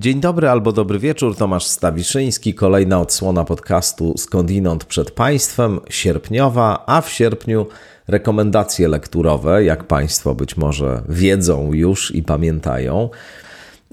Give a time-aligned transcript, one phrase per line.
[0.00, 7.00] Dzień dobry albo dobry wieczór, Tomasz Stawiszyński, kolejna odsłona podcastu Skądinąd przed Państwem, sierpniowa, a
[7.00, 7.66] w sierpniu
[8.08, 13.10] rekomendacje lekturowe, jak Państwo być może wiedzą już i pamiętają.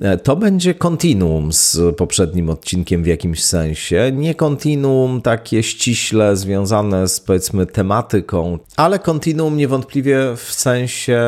[0.01, 4.11] E, to będzie kontinuum z poprzednim odcinkiem w jakimś sensie.
[4.13, 11.21] Nie kontinuum takie ściśle związane z powiedzmy tematyką, ale kontinuum niewątpliwie w sensie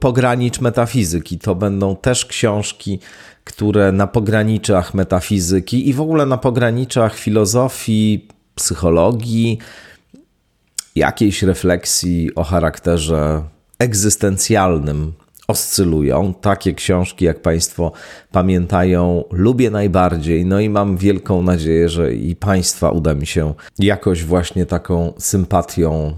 [0.00, 1.38] pogranicz metafizyki.
[1.38, 2.98] To będą też książki,
[3.44, 9.58] które na pograniczach metafizyki i w ogóle na pograniczach filozofii, psychologii,
[10.96, 13.42] jakiejś refleksji o charakterze
[13.78, 15.12] egzystencjalnym
[15.50, 16.34] oscylują.
[16.40, 17.92] Takie książki, jak Państwo
[18.32, 20.44] pamiętają, lubię najbardziej.
[20.44, 26.14] No i mam wielką nadzieję, że i Państwa uda mi się jakoś właśnie taką sympatią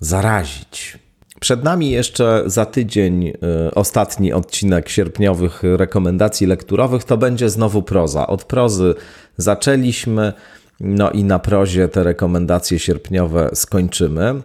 [0.00, 0.98] zarazić.
[1.40, 3.34] Przed nami jeszcze za tydzień y,
[3.74, 7.04] ostatni odcinek sierpniowych rekomendacji lekturowych.
[7.04, 8.26] To będzie znowu proza.
[8.26, 8.94] Od prozy
[9.36, 10.32] zaczęliśmy,
[10.80, 14.42] no i na prozie te rekomendacje sierpniowe skończymy.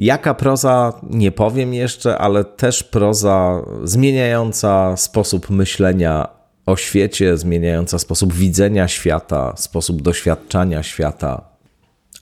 [0.00, 6.28] Jaka proza, nie powiem jeszcze, ale też proza zmieniająca sposób myślenia
[6.66, 11.44] o świecie, zmieniająca sposób widzenia świata, sposób doświadczania świata.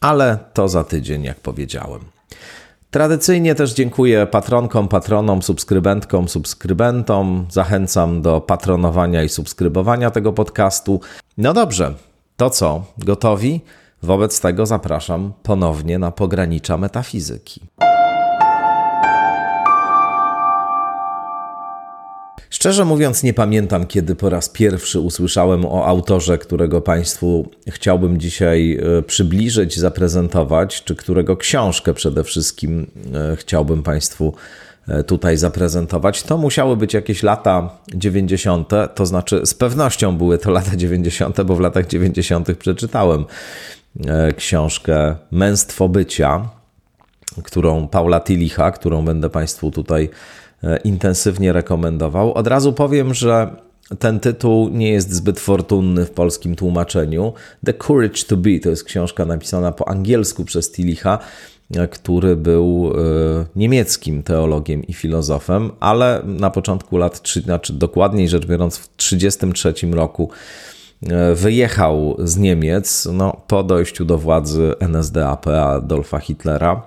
[0.01, 2.01] Ale to za tydzień, jak powiedziałem.
[2.91, 7.47] Tradycyjnie też dziękuję patronkom, patronom, subskrybentkom, subskrybentom.
[7.51, 11.01] Zachęcam do patronowania i subskrybowania tego podcastu.
[11.37, 11.95] No dobrze,
[12.37, 12.85] to co?
[12.99, 13.61] Gotowi?
[14.03, 17.61] Wobec tego zapraszam ponownie na pogranicza metafizyki.
[22.51, 28.79] Szczerze mówiąc, nie pamiętam, kiedy po raz pierwszy usłyszałem o autorze, którego Państwu chciałbym dzisiaj
[28.99, 34.35] e, przybliżyć, zaprezentować, czy którego książkę przede wszystkim e, chciałbym Państwu
[34.89, 36.23] e, tutaj zaprezentować.
[36.23, 41.55] To musiały być jakieś lata 90., to znaczy z pewnością były to lata 90., bo
[41.55, 42.57] w latach 90.
[42.59, 43.25] przeczytałem
[44.37, 46.49] książkę Męstwo Bycia,
[47.43, 50.11] którą Paula Tilicha, którą będę Państwu tutaj
[50.65, 52.35] E, intensywnie rekomendował.
[52.35, 53.57] Od razu powiem, że
[53.99, 57.33] ten tytuł nie jest zbyt fortunny w polskim tłumaczeniu.
[57.65, 61.19] The Courage to Be to jest książka napisana po angielsku przez Tilicha,
[61.75, 68.47] e, który był e, niemieckim teologiem i filozofem, ale na początku lat, znaczy dokładniej rzecz
[68.47, 70.31] biorąc, w 1933 roku
[71.35, 76.83] wyjechał z Niemiec no, po dojściu do władzy NSDAP Adolfa Hitlera.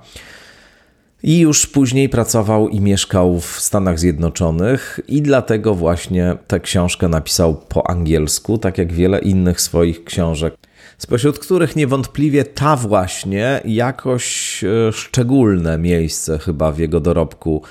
[1.24, 7.56] I już później pracował i mieszkał w Stanach Zjednoczonych, i dlatego właśnie tę książkę napisał
[7.56, 10.56] po angielsku, tak jak wiele innych swoich książek,
[10.98, 17.62] spośród których niewątpliwie ta właśnie jakoś e, szczególne miejsce chyba w jego dorobku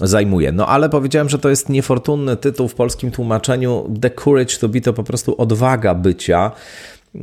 [0.00, 0.52] zajmuje.
[0.52, 3.94] No ale powiedziałem, że to jest niefortunny tytuł w polskim tłumaczeniu.
[4.00, 6.52] The Courage to Be to po prostu odwaga bycia.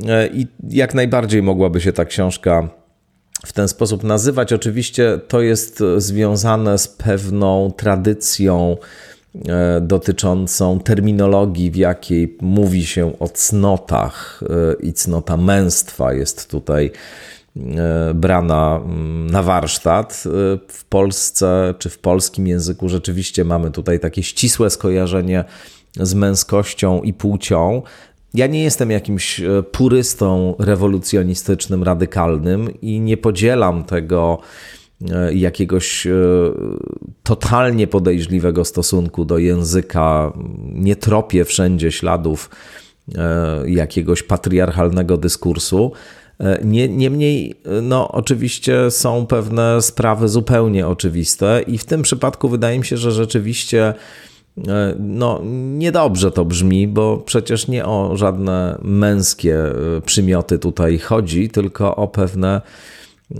[0.08, 2.68] E, I jak najbardziej mogłaby się ta książka
[3.46, 4.52] w ten sposób nazywać.
[4.52, 8.76] Oczywiście to jest związane z pewną tradycją
[9.48, 16.90] e, dotyczącą terminologii, w jakiej mówi się o cnotach e, i cnota męstwa jest tutaj
[18.14, 20.24] brana mm, na warsztat.
[20.68, 25.44] W Polsce czy w polskim języku rzeczywiście mamy tutaj takie ścisłe skojarzenie
[25.96, 27.82] z męskością i płcią.
[28.34, 34.38] Ja nie jestem jakimś e, purystą rewolucjonistycznym, radykalnym i nie podzielam tego
[35.10, 36.12] e, jakiegoś e,
[37.22, 40.32] totalnie podejrzliwego stosunku do języka.
[40.72, 42.50] Nie tropię wszędzie śladów
[43.66, 45.92] jakiegoś patriarchalnego dyskursu.
[46.64, 52.96] Niemniej, no, oczywiście są pewne sprawy zupełnie oczywiste, i w tym przypadku wydaje mi się,
[52.96, 53.94] że rzeczywiście
[54.68, 55.40] E, no,
[55.76, 62.08] niedobrze to brzmi, bo przecież nie o żadne męskie e, przymioty tutaj chodzi, tylko o
[62.08, 62.60] pewne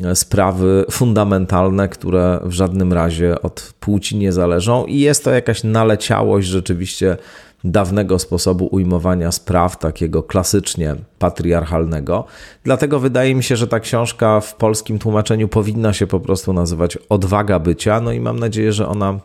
[0.04, 5.64] e, sprawy fundamentalne, które w żadnym razie od płci nie zależą, i jest to jakaś
[5.64, 7.16] naleciałość rzeczywiście
[7.64, 12.24] dawnego sposobu ujmowania spraw, takiego klasycznie patriarchalnego.
[12.64, 16.98] Dlatego wydaje mi się, że ta książka w polskim tłumaczeniu powinna się po prostu nazywać
[17.08, 18.00] Odwaga bycia.
[18.00, 19.20] No i mam nadzieję, że ona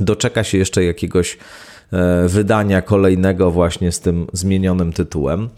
[0.00, 1.38] doczeka się jeszcze jakiegoś
[1.92, 5.48] e, wydania kolejnego właśnie z tym zmienionym tytułem.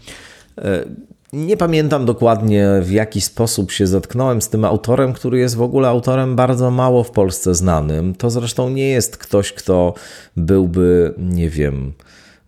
[1.33, 5.87] Nie pamiętam dokładnie w jaki sposób się zetknąłem z tym autorem, który jest w ogóle
[5.87, 8.15] autorem bardzo mało w Polsce znanym.
[8.15, 9.93] To zresztą nie jest ktoś, kto
[10.37, 11.93] byłby, nie wiem,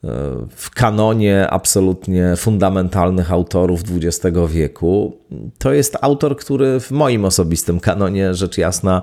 [0.03, 0.07] e,
[0.55, 5.17] w kanonie absolutnie fundamentalnych autorów XX wieku.
[5.57, 9.01] To jest autor, który w moim osobistym kanonie, rzecz jasna,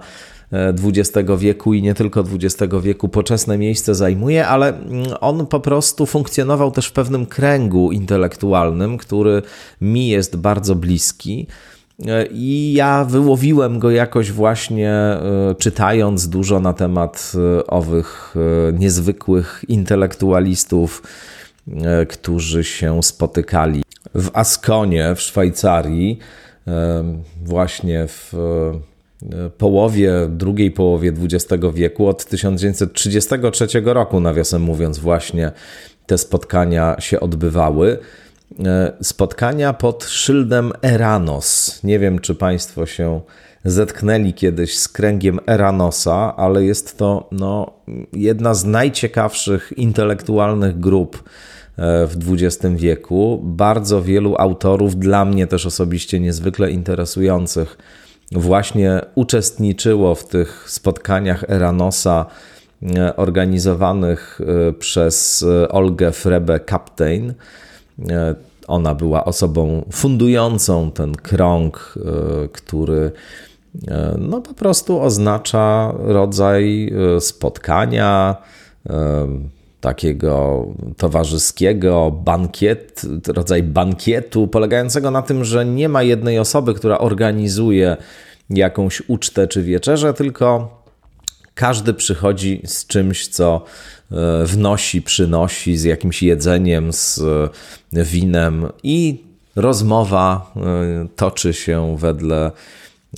[0.53, 6.07] XX wieku i nie tylko XX wieku poczesne miejsce zajmuje, ale mm, on po prostu
[6.07, 9.43] funkcjonował też w pewnym kręgu intelektualnym, który
[9.81, 11.47] mi jest bardzo bliski.
[12.31, 19.65] I ja wyłowiłem go jakoś właśnie e, czytając dużo na temat e, owych e, niezwykłych
[19.69, 21.03] intelektualistów,
[22.09, 23.83] którzy się spotykali
[24.15, 26.19] w Askonie w Szwajcarii,
[27.45, 28.35] właśnie w
[29.59, 35.53] połowie, drugiej połowie XX wieku, od 1933 roku, nawiasem mówiąc, właśnie
[36.07, 37.99] te spotkania się odbywały.
[38.65, 41.81] E, spotkania pod szyldem Eranos.
[41.85, 43.21] Nie wiem, czy Państwo się
[43.65, 47.73] zetknęli kiedyś z kręgiem Eranosa, ale jest to no,
[48.13, 53.41] jedna z najciekawszych intelektualnych grup e, w XX wieku.
[53.45, 57.79] Bardzo wielu autorów, dla mnie też osobiście niezwykle interesujących,
[58.33, 62.27] właśnie uczestniczyło w tych spotkaniach Eranosa
[62.97, 64.41] e, organizowanych
[64.79, 67.35] przez Olgę Frebe Kaptein.
[68.11, 68.35] E,
[68.69, 73.13] ona była osobą fundującą ten krąg, e, który
[73.89, 78.37] e, no po prostu oznacza rodzaj spotkania,
[79.87, 80.67] takiego
[80.97, 87.97] towarzyskiego, bankiet, rodzaj bankietu, polegającego na tym, że nie ma jednej osoby, która organizuje
[88.51, 90.83] jakąś ucztę czy wieczerzę, tylko
[91.55, 93.65] każdy przychodzi z czymś, co
[94.13, 99.25] e, wnosi, przynosi, z jakimś jedzeniem, z e, winem i
[99.57, 100.61] rozmowa e,
[101.17, 102.51] toczy się wedle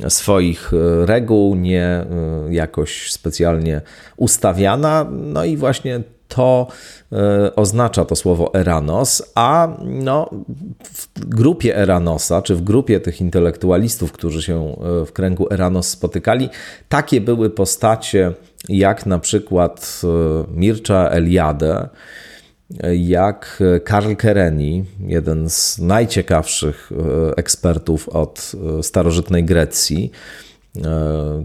[0.09, 0.73] swoich
[1.05, 2.06] reguł, nie
[2.50, 3.81] jakoś specjalnie
[4.17, 5.06] ustawiana.
[5.11, 6.67] No i właśnie to
[7.13, 10.31] e, oznacza to słowo Eranos, a no,
[10.85, 16.49] w grupie Eranosa, czy w grupie tych intelektualistów, którzy się e, w kręgu Eranos spotykali,
[16.89, 18.33] takie były postacie
[18.69, 20.09] jak na przykład e,
[20.59, 21.89] Mircea Eliade,
[22.93, 26.91] jak Karl Kereni, jeden z najciekawszych
[27.37, 28.53] ekspertów od
[28.83, 30.11] starożytnej Grecji,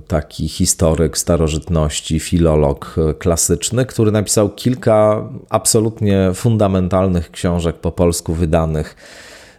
[0.07, 8.95] taki historyk starożytności, filolog klasyczny, który napisał kilka absolutnie fundamentalnych książek po polsku wydanych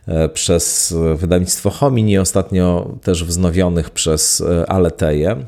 [0.06, 5.46] e, przez wydawnictwo Homini, ostatnio też wznowionych przez e, Aleteję.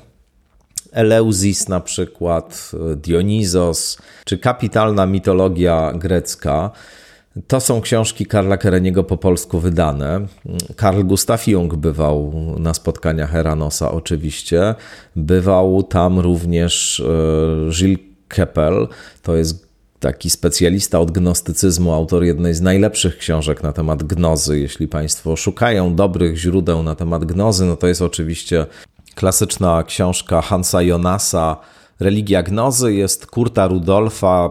[0.92, 6.70] Eleusis na przykład, Dionizos, czy kapitalna mitologia grecka.
[7.46, 10.26] To są książki Karla Kereniego po polsku wydane.
[10.76, 14.74] Karl Gustav Jung bywał na spotkaniach Eranosa oczywiście.
[15.16, 17.98] Bywał tam również e, Gilles
[18.28, 18.88] Keppel,
[19.22, 19.66] to jest
[20.00, 24.60] taki specjalista od gnostycyzmu, autor jednej z najlepszych książek na temat gnozy.
[24.60, 28.66] Jeśli Państwo szukają dobrych źródeł na temat gnozy, no to jest oczywiście
[29.14, 31.56] klasyczna książka Hansa Jonasa,
[32.00, 34.50] Religia Gnozy, jest Kurta Rudolfa,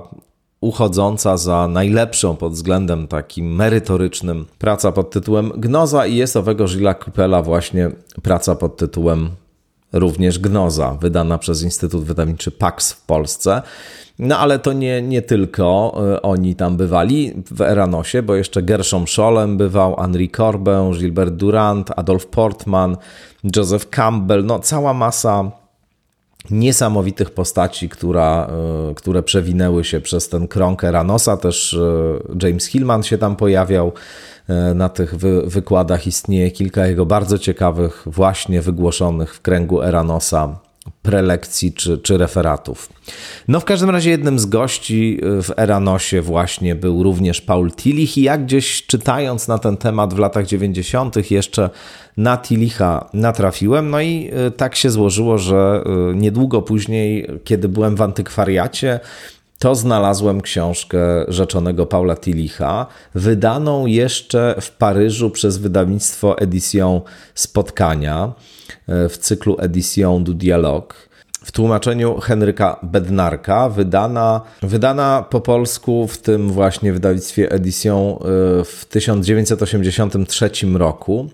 [0.65, 6.93] uchodząca za najlepszą pod względem takim merytorycznym praca pod tytułem Gnoza i jest owego Gila
[6.93, 7.91] Kupela właśnie
[8.23, 9.29] praca pod tytułem
[9.93, 13.61] również Gnoza, wydana przez Instytut Wydawniczy PAX w Polsce.
[14.19, 19.07] No ale to nie, nie tylko e, oni tam bywali w Eranosie, bo jeszcze Gershom
[19.07, 22.97] Scholem bywał, Henri Corbin, Gilbert Durant, Adolf Portman,
[23.55, 25.51] Joseph Campbell, no cała masa
[26.51, 28.49] niesamowitych postaci, która,
[28.91, 31.37] e, które przewinęły się przez ten krąg Eranosa.
[31.37, 33.91] Też e, James Hillman się tam pojawiał
[34.47, 36.07] e, na tych wy, wykładach.
[36.07, 40.65] Istnieje kilka jego bardzo ciekawych, właśnie wygłoszonych w kręgu Eranosa
[41.01, 42.89] prelekcji czy, czy referatów.
[43.47, 48.21] No w każdym razie jednym z gości w Eranosie właśnie był również Paul Tillich i
[48.21, 51.31] jak gdzieś czytając na ten temat w latach 90.
[51.31, 51.69] jeszcze
[52.17, 57.95] na Tillicha natrafiłem, no i y, tak się złożyło, że y, niedługo później, kiedy byłem
[57.95, 58.99] w antykwariacie,
[59.59, 67.01] to znalazłem książkę rzeczonego Paula Tillicha, wydaną jeszcze w Paryżu przez wydawnictwo Edition
[67.35, 68.33] Spotkania
[69.05, 70.93] y, w cyklu Edition du Dialogue
[71.45, 78.15] w tłumaczeniu Henryka Bednarka, wydana, wydana po polsku w tym właśnie wydawnictwie Edition
[78.65, 81.29] w 1983 roku.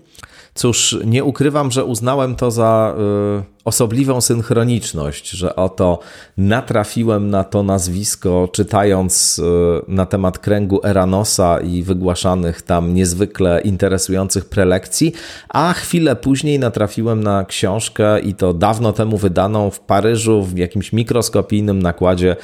[0.54, 2.94] Cóż, nie ukrywam, że uznałem to za
[3.38, 5.98] y, osobliwą synchroniczność, że oto
[6.36, 9.42] natrafiłem na to nazwisko, czytając y,
[9.88, 15.12] na temat kręgu Eranosa i wygłaszanych tam niezwykle interesujących prelekcji,
[15.48, 20.92] a chwilę później natrafiłem na książkę i to dawno temu wydaną w Paryżu w jakimś
[20.92, 22.36] mikroskopijnym nakładzie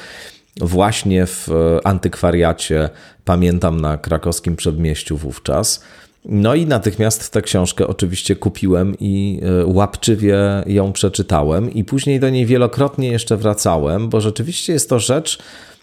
[0.60, 1.52] właśnie w y,
[1.84, 2.88] antykwariacie,
[3.24, 5.84] pamiętam na krakowskim przedmieściu wówczas
[6.24, 12.30] No i natychmiast tę książkę oczywiście kupiłem i e, łapczywie ją przeczytałem, i później do
[12.30, 15.38] niej wielokrotnie jeszcze wracałem, bo rzeczywiście jest to rzecz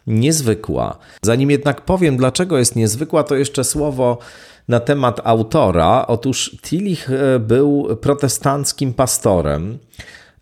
[0.07, 0.97] niezwykła.
[1.21, 4.17] Zanim jednak powiem, dlaczego jest niezwykła, to jeszcze słowo
[4.67, 6.05] na temat autora.
[6.07, 9.77] Otóż Tillich e, był protestanckim pastorem.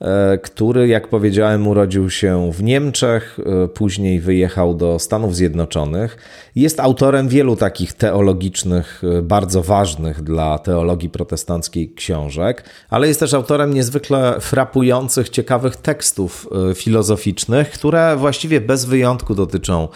[0.03, 6.17] E, który, jak powiedziałem, urodził się w Niemczech, e, później wyjechał do Stanów Zjednoczonych.
[6.55, 13.33] Jest autorem wielu takich teologicznych, e, bardzo ważnych dla teologii protestanckiej książek, ale jest też
[13.33, 19.87] autorem niezwykle frapujących, ciekawych tekstów filozoficznych, które właściwie bez wyjątku dotyczą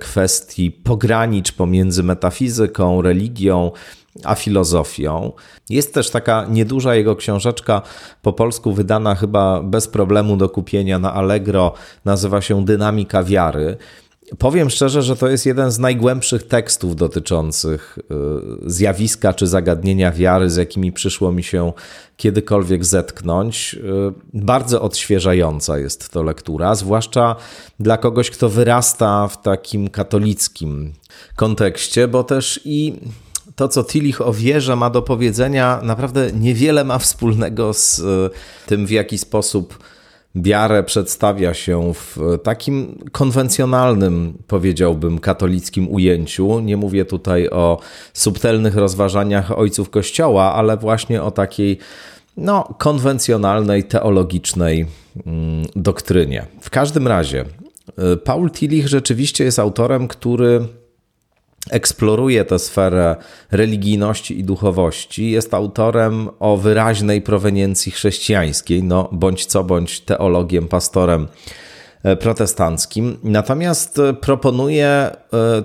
[0.00, 3.70] kwestii pogranicz pomiędzy metafizyką, religią,
[4.24, 5.32] a filozofią.
[5.70, 7.82] Jest też taka nieduża jego książeczka,
[8.22, 11.72] po polsku wydana chyba bez problemu do kupienia na Allegro,
[12.04, 13.76] nazywa się Dynamika wiary.
[14.38, 20.50] Powiem szczerze, że to jest jeden z najgłębszych tekstów dotyczących y, zjawiska czy zagadnienia wiary,
[20.50, 21.72] z jakimi przyszło mi się
[22.16, 23.74] kiedykolwiek zetknąć.
[23.74, 23.80] Y,
[24.34, 27.36] bardzo odświeżająca jest to lektura, zwłaszcza
[27.80, 30.92] dla kogoś, kto wyrasta w takim katolickim
[31.36, 33.00] kontekście, bo też i
[33.56, 38.30] to, co Tillich o wierze ma do powiedzenia, naprawdę niewiele ma wspólnego z e,
[38.66, 39.78] tym, w jaki sposób
[40.34, 46.60] wiarę przedstawia się w takim konwencjonalnym, powiedziałbym, katolickim ujęciu.
[46.60, 47.78] Nie mówię tutaj o
[48.12, 51.78] subtelnych rozważaniach ojców Kościoła, ale właśnie o takiej
[52.36, 54.86] no, konwencjonalnej, teologicznej
[55.26, 56.46] mm, doktrynie.
[56.60, 57.44] W każdym razie,
[57.98, 60.68] e, Paul Tillich rzeczywiście jest autorem, który
[61.70, 63.16] eksploruje tę sferę
[63.50, 65.30] religijności i duchowości.
[65.30, 71.28] Jest autorem o wyraźnej proweniencji chrześcijańskiej, no bądź co bądź teologiem, pastorem
[72.02, 73.16] e, protestanckim.
[73.22, 75.12] Natomiast e, proponuje e,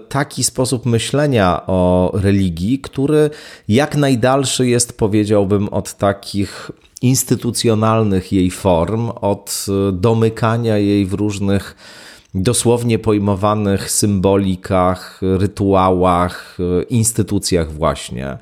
[0.09, 3.29] taki sposób myślenia o religii, który
[3.67, 11.75] jak najdalszy jest, powiedziałbym, od takich instytucjonalnych jej form, od domykania jej w różnych
[12.35, 16.57] dosłownie pojmowanych symbolikach, rytuałach,
[16.89, 18.37] instytucjach, właśnie.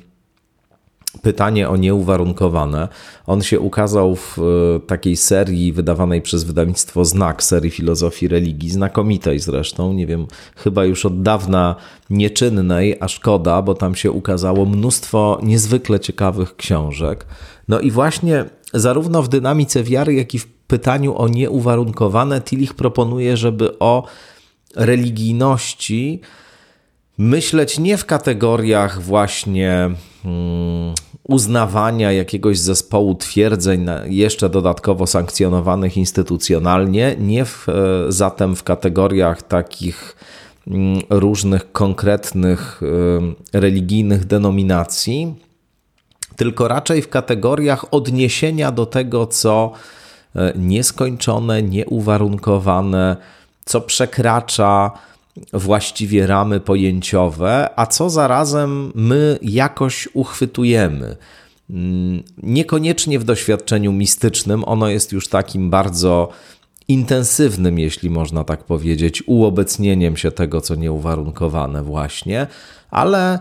[1.22, 2.88] pytanie o nieuwarunkowane.
[3.28, 9.40] On się ukazał w e, takiej serii wydawanej przez wydawnictwo Znak, serii filozofii religii, znakomitej
[9.40, 11.76] zresztą, nie wiem, chyba już od dawna
[12.10, 17.26] nieczynnej, a szkoda, bo tam się ukazało mnóstwo niezwykle ciekawych książek.
[17.68, 23.38] No i właśnie zarówno w dynamice wiary, jak i w pytaniu o nieuwarunkowane Tillich proponuje,
[23.38, 24.04] żeby o
[24.76, 26.22] religijności
[27.20, 29.90] myśleć nie w kategoriach właśnie
[30.24, 30.94] hmm,
[31.28, 37.74] uznawania jakiegoś zespołu twierdzeń, jeszcze dodatkowo sankcjonowanych instytucjonalnie, nie w, e,
[38.12, 40.16] zatem w kategoriach takich
[40.66, 42.82] hmm, różnych konkretnych
[43.54, 45.36] e, religijnych denominacji,
[46.36, 49.72] tylko raczej w kategoriach odniesienia do tego, co
[50.36, 53.18] e, nieskończone, nieuwarunkowane,
[53.66, 54.92] co przekracza
[55.54, 61.16] właściwie ramy pojęciowe, a co zarazem my jakoś uchwytujemy.
[61.70, 66.30] Mm, niekoniecznie w doświadczeniu mistycznym, ono jest już takim bardzo
[66.88, 72.48] intensywnym, jeśli można tak powiedzieć, uobecnieniem się tego, co nieuwarunkowane, właśnie,
[72.92, 73.40] ale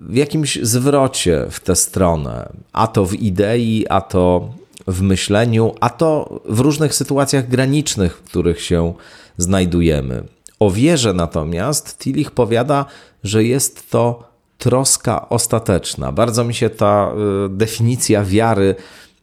[0.00, 4.54] w jakimś zwrocie w tę stronę, a to w idei, a to
[4.86, 8.94] w myśleniu, a to w różnych sytuacjach granicznych, w których się
[9.36, 10.24] znajdujemy.
[10.58, 12.84] O wierze natomiast Tillich powiada,
[13.24, 16.12] że jest to troska ostateczna.
[16.12, 17.12] Bardzo mi się ta
[17.46, 18.74] y, definicja wiary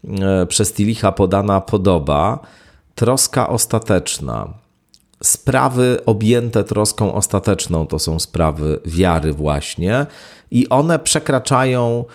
[0.04, 2.40] y, przez Tillicha podana podoba.
[2.96, 4.48] Troska ostateczna.
[5.24, 10.06] Sprawy objęte troską ostateczną to są sprawy wiary, właśnie,
[10.52, 12.06] i one przekraczają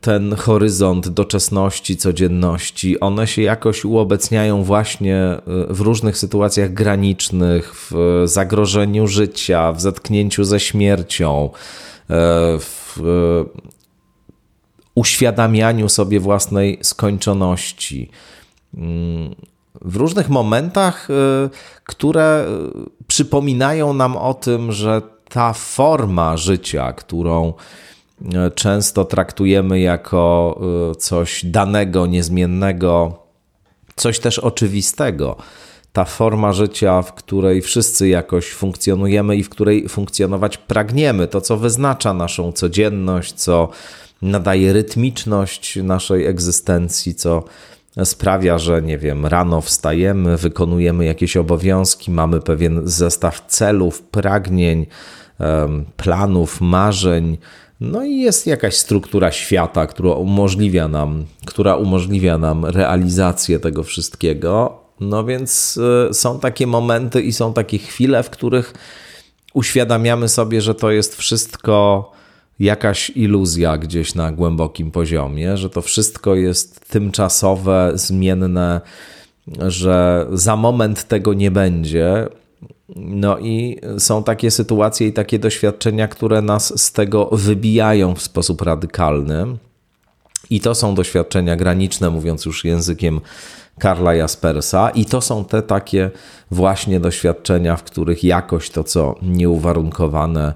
[0.00, 5.36] ten horyzont doczesności, codzienności, one się jakoś uobecniają właśnie
[5.70, 11.50] y, w różnych sytuacjach granicznych, w zagrożeniu życia, w zetknięciu ze śmiercią,
[12.10, 12.98] e, w
[14.94, 18.10] uświadamianiu sobie własnej skończoności.
[18.74, 19.34] mm,
[19.82, 21.08] w różnych momentach,
[21.84, 22.46] które
[23.06, 27.52] przypominają nam o tym, że ta forma życia, którą
[28.54, 30.60] często traktujemy jako
[30.98, 33.18] coś danego, niezmiennego,
[33.96, 35.36] coś też oczywistego,
[35.92, 41.56] ta forma życia, w której wszyscy jakoś funkcjonujemy i w której funkcjonować pragniemy, to co
[41.56, 43.68] wyznacza naszą codzienność, co
[44.22, 47.44] nadaje rytmiczność naszej egzystencji, co
[48.04, 54.86] sprawia, że nie wiem, rano wstajemy, wykonujemy jakieś obowiązki, mamy pewien zestaw celów, pragnień,
[55.96, 57.38] planów, marzeń.
[57.80, 64.80] No i jest jakaś struktura świata, która umożliwia nam, która umożliwia nam realizację tego wszystkiego.
[65.00, 65.78] No więc
[66.10, 68.74] e, są takie momenty i są takie chwile, w których
[69.54, 72.12] uświadamiamy sobie, że to jest wszystko
[72.60, 78.80] jakaś iluzja gdzieś na głębokim poziomie, że to wszystko jest tymczasowe, zmienne,
[79.58, 82.28] że za moment tego nie będzie.
[82.96, 88.62] No i są takie sytuacje i takie doświadczenia, które nas z tego wybijają w sposób
[88.62, 89.46] radykalny.
[90.50, 93.20] I to są doświadczenia graniczne, mówiąc już językiem
[93.78, 96.10] Karla Jaspersa, i to są te takie
[96.50, 100.54] właśnie doświadczenia, w których jakoś to, co nieuwarunkowane,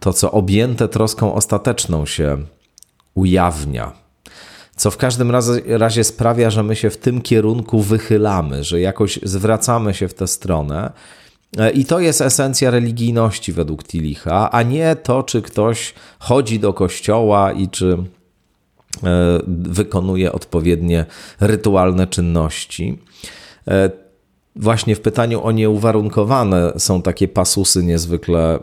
[0.00, 2.38] to, co objęte troską ostateczną się
[3.14, 3.92] ujawnia.
[4.76, 9.18] Co w każdym razie, razie sprawia, że my się w tym kierunku wychylamy, że jakoś
[9.22, 10.92] zwracamy się w tę stronę.
[11.58, 16.72] E, I to jest esencja religijności według Tilicha, a nie to, czy ktoś chodzi do
[16.72, 17.98] kościoła i czy
[19.04, 21.06] E, wykonuje odpowiednie
[21.40, 22.98] rytualne czynności.
[23.68, 23.90] E,
[24.56, 28.58] właśnie w pytaniu o nieuwarunkowane są takie pasusy niezwykle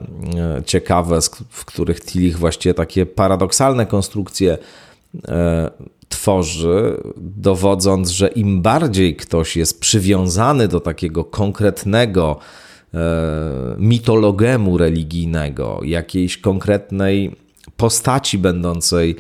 [0.65, 1.19] ciekawe,
[1.49, 4.57] w których Tillich właściwie takie paradoksalne konstrukcje
[6.09, 12.39] tworzy, dowodząc, że im bardziej ktoś jest przywiązany do takiego konkretnego
[13.77, 17.35] mitologemu religijnego, jakiejś konkretnej
[17.77, 19.15] postaci będącej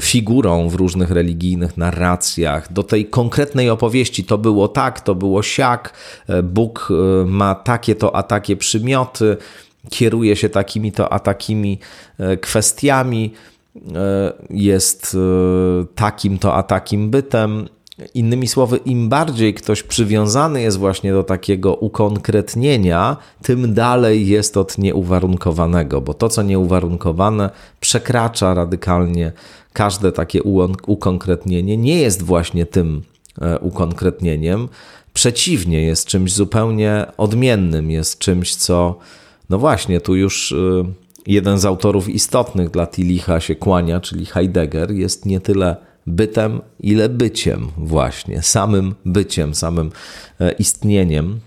[0.00, 4.24] figurą w różnych religijnych narracjach, do tej konkretnej opowieści.
[4.24, 5.92] To było tak, to było siak,
[6.28, 9.36] e, Bóg e, ma takie to a takie przymioty,
[9.90, 11.78] kieruje się takimi to a takimi
[12.18, 13.32] e, kwestiami,
[14.50, 15.16] jest
[15.94, 17.68] takim to a takim bytem.
[18.14, 24.78] Innymi słowy, im bardziej ktoś przywiązany jest właśnie do takiego ukonkretnienia, tym dalej jest od
[24.78, 29.32] nieuwarunkowanego, bo to, co nieuwarunkowane, przekracza radykalnie
[29.72, 30.42] każde takie
[30.86, 33.02] ukonkretnienie, nie jest właśnie tym
[33.40, 34.68] e, ukonkretnieniem.
[35.14, 38.98] Przeciwnie, jest czymś zupełnie odmiennym, jest czymś, co,
[39.50, 40.56] no właśnie, tu już e,
[41.26, 47.08] jeden z autorów istotnych dla Tilicha się kłania, czyli Heidegger, jest nie tyle bytem, ile
[47.08, 49.90] byciem, właśnie, samym byciem, samym
[50.40, 51.40] e, istnieniem.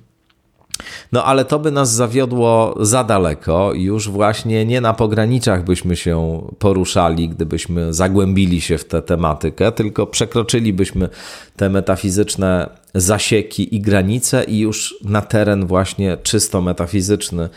[1.11, 6.41] No ale to by nas zawiodło za daleko, już właśnie nie na pograniczach byśmy się
[6.59, 11.09] poruszali, gdybyśmy zagłębili się w tę tematykę, tylko przekroczylibyśmy
[11.55, 17.49] te metafizyczne zasieki i granice i już na teren właśnie czysto metafizyczny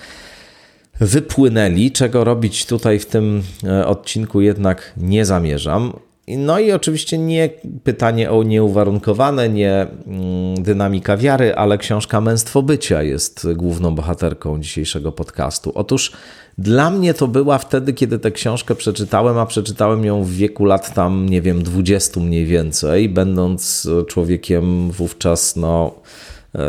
[1.00, 5.92] wypłynęli, czego robić tutaj w tym e, odcinku jednak nie zamierzam.
[6.36, 7.50] No i oczywiście nie
[7.84, 15.12] pytanie o nieuwarunkowane, nie mm, dynamika wiary, ale książka Męstwo Bycia jest główną bohaterką dzisiejszego
[15.12, 15.72] podcastu.
[15.74, 16.12] Otóż
[16.58, 20.94] dla mnie to była wtedy, kiedy tę książkę przeczytałem, a przeczytałem ją w wieku lat
[20.94, 25.94] tam, nie wiem, 20 mniej więcej, będąc człowiekiem wówczas, no,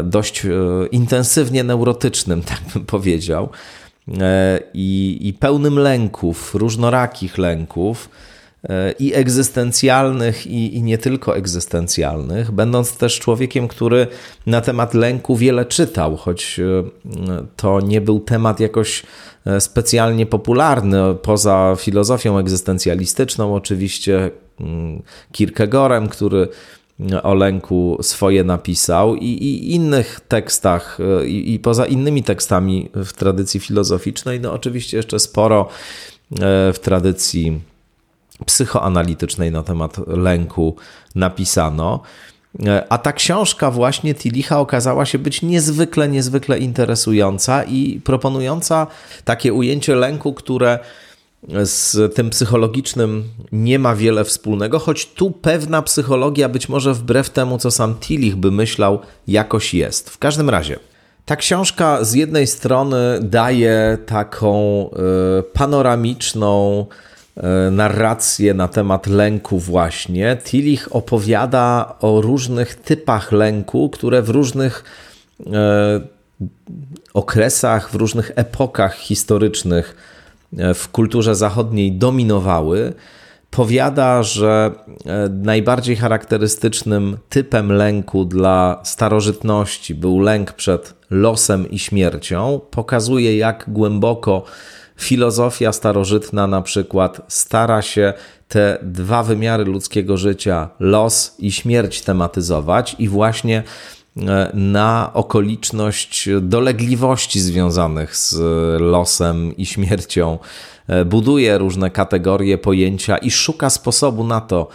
[0.04, 0.50] dość e,
[0.92, 3.50] intensywnie neurotycznym, tak bym powiedział,
[4.22, 8.10] e, i, i pełnym lęków, różnorakich lęków
[9.00, 14.08] i egzystencjalnych, i, i nie tylko egzystencjalnych, będąc też człowiekiem, który
[14.46, 16.84] na temat lęku wiele czytał, choć e,
[17.56, 19.04] to nie był temat jakoś
[19.46, 26.48] e, specjalnie popularny, poza filozofią egzystencjalistyczną, oczywiście mm, Kierkegaardem, który
[27.24, 33.14] o lęku swoje napisał i, i innych tekstach, e, i, i, poza innymi tekstami w
[33.14, 35.70] tradycji filozoficznej, no oczywiście jeszcze sporo
[36.74, 37.62] w tradycji
[38.46, 40.76] psychoanalitycznej na temat lęku
[41.16, 42.02] napisano.
[42.90, 48.88] A ta książka właśnie Tilicha okazała się być niezwykle, niezwykle interesująca i proponująca
[49.26, 50.80] takie ujęcie lęku, które
[51.64, 57.58] z tym psychologicznym nie ma wiele wspólnego, choć tu pewna psychologia, być może wbrew temu,
[57.58, 60.10] co sam Tillich by myślał, jakoś jest.
[60.10, 60.80] W każdym razie,
[61.26, 64.90] ta książka z jednej strony daje taką
[65.40, 66.86] y, panoramiczną,
[67.72, 70.38] narrację na temat lęku właśnie.
[70.44, 74.84] Tillich opowiada o różnych typach lęku, które w różnych
[77.14, 79.96] okresach, w różnych epokach historycznych
[80.74, 82.94] w kulturze zachodniej dominowały
[83.54, 84.72] powiada, że
[85.06, 92.62] e, najbardziej charakterystycznym typem lęku dla starożytności był lęk przed losem i śmiercią.
[92.72, 94.44] Pokazuje, jak głęboko
[94.98, 98.14] filozofia starożytna na przykład stara się
[98.48, 103.64] te dwa wymiary ludzkiego życia, los i śmierć, tematyzować i właśnie
[104.18, 108.36] e, na okoliczność dolegliwości związanych z
[108.82, 110.38] losem i śmiercią
[110.88, 114.68] E, buduje różne kategorie, pojęcia i szuka sposobu na to,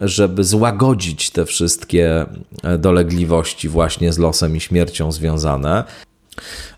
[0.00, 2.26] żeby złagodzić te wszystkie
[2.62, 5.84] e, dolegliwości właśnie z losem i śmiercią związane.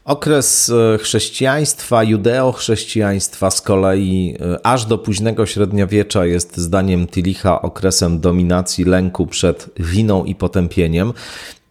[0.05, 8.85] Okres e, chrześcijaństwa, judeo-chrześcijaństwa z kolei aż do późnego średniowiecza jest zdaniem Tilicha okresem dominacji
[8.85, 11.13] lęku przed winą i potępieniem.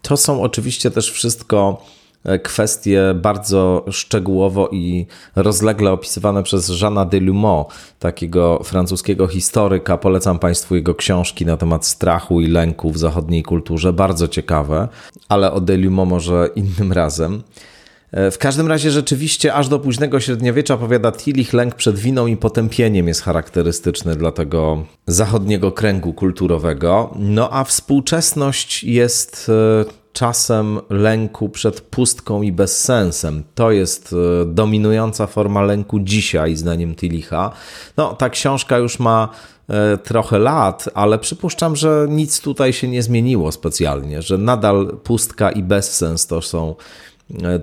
[0.01, 1.85] To są oczywiście też wszystko
[2.43, 7.65] kwestie bardzo szczegółowo i rozlegle opisywane przez Jeana Delumeau,
[7.99, 9.97] takiego francuskiego historyka.
[9.97, 13.93] Polecam Państwu jego książki na temat strachu i lęku w zachodniej kulturze.
[13.93, 14.87] Bardzo ciekawe,
[15.29, 17.43] ale o Delumeau może innym razem.
[18.31, 23.07] W każdym razie rzeczywiście aż do późnego średniowiecza, powiada Tillich, lęk przed winą i potępieniem
[23.07, 27.13] jest charakterystyczny dla tego zachodniego kręgu kulturowego.
[27.19, 33.43] No a współczesność jest e, czasem lęku przed pustką i bezsensem.
[33.55, 37.51] To jest e, dominująca forma lęku dzisiaj, zdaniem Tilicha.
[37.97, 39.29] No, ta książka już ma
[39.69, 45.51] e, trochę lat, ale przypuszczam, że nic tutaj się nie zmieniło specjalnie, że nadal pustka
[45.51, 47.03] i bezsens to są e,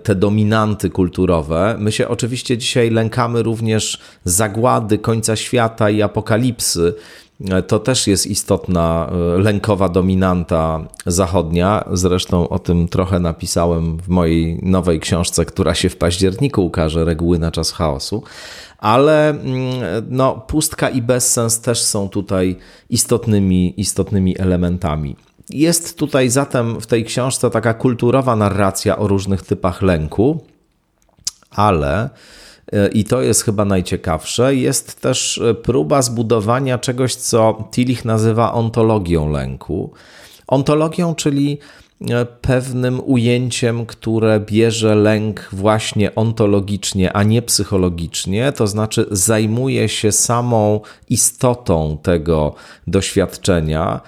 [0.03, 1.77] te dominanty kulturowe.
[1.79, 6.95] My się oczywiście dzisiaj lękamy również zagłady, końca świata i apokalipsy,
[7.67, 11.85] to też jest istotna e, lękowa dominanta zachodnia.
[11.93, 17.39] Zresztą o tym trochę napisałem w mojej nowej książce, która się w październiku ukaże Reguły
[17.39, 18.23] na czas chaosu.
[18.79, 19.45] Ale mm,
[20.09, 22.57] no, pustka i bezsens też są tutaj
[22.91, 25.17] istotnymi, istotnymi elementami.
[25.51, 30.45] Jest tutaj zatem w tej książce taka kulturowa narracja o różnych typach lęku,
[31.51, 32.11] ale
[32.73, 38.53] E, i to jest chyba najciekawsze, jest też e, próba zbudowania czegoś, co Tillich nazywa
[38.53, 39.93] ontologią lęku.
[40.47, 41.59] Ontologią, czyli
[42.41, 50.81] pewnym ujęciem, które bierze lęk właśnie ontologicznie, a nie psychologicznie, to znaczy zajmuje się samą
[51.09, 52.55] istotą tego
[52.87, 54.01] doświadczenia,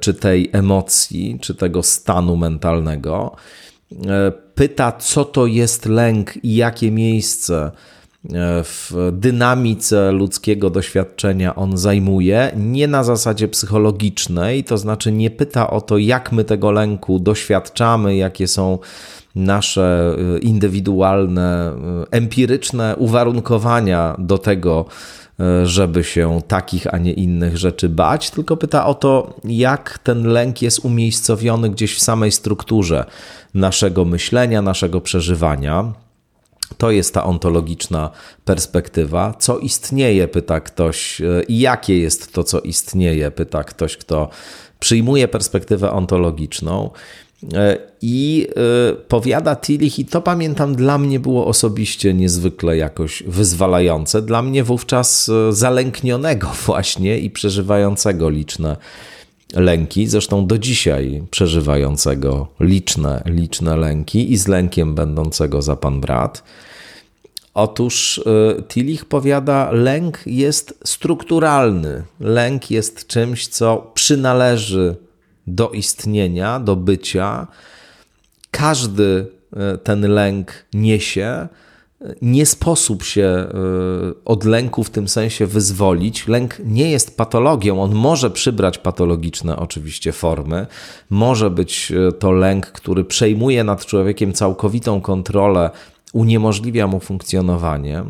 [0.00, 3.36] czy tej emocji, czy tego stanu mentalnego.
[4.54, 7.95] Pyta, co to jest lęk i jakie miejsce E,
[8.64, 15.80] w dynamice ludzkiego doświadczenia on zajmuje, nie na zasadzie psychologicznej, to znaczy nie pyta o
[15.80, 18.78] to, jak my tego lęku doświadczamy, jakie są
[19.34, 24.84] nasze e, indywidualne, e, empiryczne uwarunkowania do tego,
[25.64, 30.62] żeby się takich, a nie innych rzeczy bać, tylko pyta o to, jak ten lęk
[30.62, 33.04] jest umiejscowiony gdzieś w samej strukturze
[33.54, 35.92] naszego myślenia, naszego przeżywania.
[36.78, 38.10] To jest ta ontologiczna
[38.44, 39.34] perspektywa.
[39.38, 44.28] Co istnieje, pyta ktoś, e, i jakie jest to, co istnieje, pyta ktoś, kto
[44.80, 46.90] przyjmuje perspektywę ontologiczną.
[47.54, 48.46] E, I
[48.90, 54.22] e, powiada Tillich, i to pamiętam, dla mnie było osobiście niezwykle jakoś wyzwalające.
[54.22, 58.76] Dla mnie wówczas zalęknionego właśnie i przeżywającego liczne
[59.56, 66.42] lęki, zresztą do dzisiaj przeżywającego liczne, liczne lęki i z lękiem będącego za pan brat.
[67.54, 72.02] Otóż y, Tillich powiada, lęk jest strukturalny.
[72.20, 74.96] Lęk jest czymś, co przynależy
[75.46, 77.46] do istnienia, do bycia.
[78.50, 79.26] Każdy
[79.74, 81.48] y, ten lęk niesie
[82.22, 83.48] nie sposób się e,
[84.24, 86.28] od lęku w tym sensie wyzwolić.
[86.28, 90.66] Lęk nie jest patologią, on może przybrać patologiczne oczywiście formy.
[91.10, 95.70] Może być e, to lęk, który przejmuje nad człowiekiem całkowitą kontrolę,
[96.12, 98.04] uniemożliwia mu funkcjonowanie.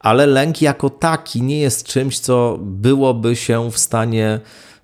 [0.00, 4.40] Ale lęk jako taki nie jest czymś, co byłoby się w stanie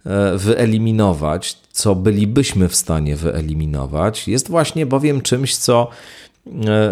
[0.07, 4.29] e, wyeliminować, co bylibyśmy w stanie wyeliminować.
[4.29, 5.89] Jest właśnie bowiem czymś, co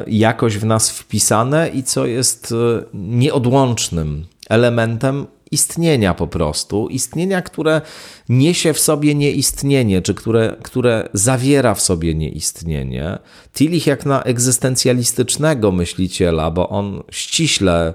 [0.06, 7.80] jakoś w nas wpisane i co jest e, nieodłącznym elementem istnienia po prostu, istnienia, które
[8.28, 13.18] niesie w sobie nieistnienie, czy które, które zawiera w sobie nieistnienie.
[13.54, 17.94] Tillich jak na egzystencjalistycznego myśliciela, bo on ściśle e,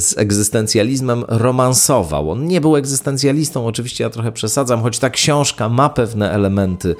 [0.00, 2.30] z egzystencjalizmem romansował.
[2.30, 6.94] On nie był egzystencjalistą, oczywiście ja trochę przesadzam, choć ta książka ma pewne elementy e,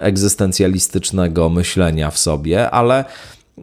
[0.00, 3.04] egzystencjalistycznego myślenia w sobie, ale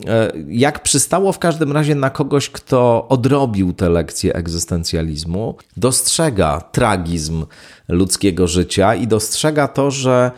[0.08, 7.46] E, jak przystało w każdym razie na kogoś, kto odrobił te lekcje egzystencjalizmu, dostrzega tragizm
[7.88, 10.32] ludzkiego życia i dostrzega to, że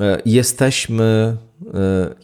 [0.00, 1.36] e, jesteśmy e,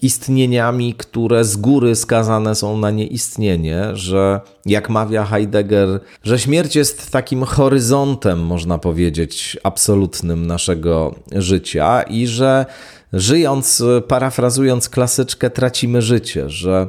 [0.02, 7.10] istnieniami, które z góry skazane są na nieistnienie, że jak mawia Heidegger, że śmierć jest
[7.10, 12.66] takim horyzontem, można powiedzieć, absolutnym naszego życia i że
[13.12, 16.88] żyjąc, e, parafrazując klasyczkę, tracimy życie, że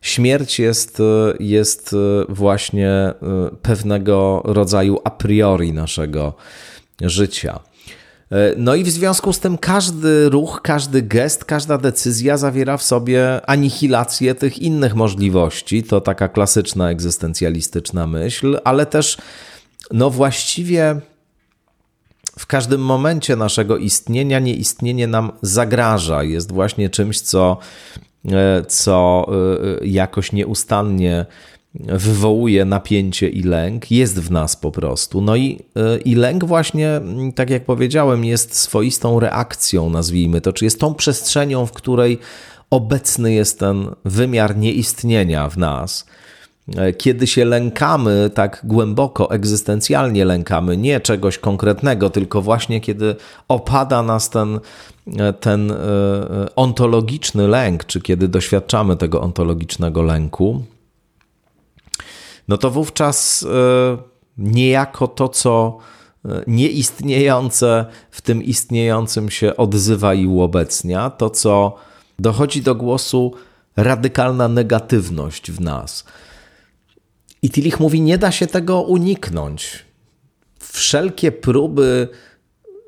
[0.00, 1.96] śmierć jest, e, jest e,
[2.28, 3.14] właśnie
[3.62, 6.34] pewnego rodzaju a priori naszego
[7.00, 7.60] życia.
[8.56, 13.40] No i w związku z tym każdy ruch, każdy gest, każda decyzja zawiera w sobie
[13.46, 15.82] anihilację tych innych możliwości.
[15.82, 19.16] To taka klasyczna egzystencjalistyczna myśl, ale też
[19.90, 21.00] no właściwie
[22.38, 27.58] w każdym momencie naszego istnienia nieistnienie nam zagraża, jest właśnie czymś, co,
[28.32, 29.26] e, co
[29.80, 31.26] e, jakoś nieustannie
[31.74, 35.20] wywołuje napięcie i lęk, jest w nas po prostu.
[35.20, 37.00] No i, e, i lęk właśnie,
[37.34, 42.18] tak jak powiedziałem, jest swoistą reakcją, nazwijmy to, czy jest tą przestrzenią, w której
[42.70, 46.06] obecny jest ten wymiar nieistnienia w nas
[46.76, 53.16] E, kiedy się lękamy tak głęboko, egzystencjalnie lękamy, nie czegoś konkretnego, tylko właśnie kiedy
[53.48, 54.60] opada nas ten,
[55.18, 55.76] e, ten e,
[56.56, 60.62] ontologiczny lęk, czy kiedy doświadczamy tego ontologicznego lęku,
[62.48, 63.46] no to wówczas
[64.38, 65.78] niejako to, co
[66.46, 71.76] nieistniejące w tym istniejącym się odzywa i uobecnia, to co
[72.18, 73.32] dochodzi do głosu
[73.76, 76.04] radykalna negatywność w nas
[77.44, 79.84] i Tillich mówi, nie da się tego uniknąć.
[80.58, 82.08] Wszelkie próby,